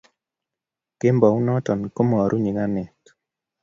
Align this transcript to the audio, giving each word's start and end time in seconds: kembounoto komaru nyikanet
kembounoto 0.99 1.71
komaru 1.95 2.35
nyikanet 2.43 2.95